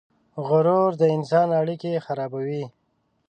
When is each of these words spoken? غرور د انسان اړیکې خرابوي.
غرور 0.47 0.91
د 1.01 1.03
انسان 1.15 1.47
اړیکې 1.61 2.03
خرابوي. 2.05 2.65